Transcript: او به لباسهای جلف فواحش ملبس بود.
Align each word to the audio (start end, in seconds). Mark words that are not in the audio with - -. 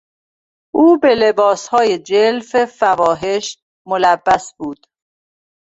او 0.75 0.97
به 1.01 1.15
لباسهای 1.15 1.97
جلف 1.99 2.65
فواحش 2.65 3.57
ملبس 3.85 4.53
بود. 4.57 4.87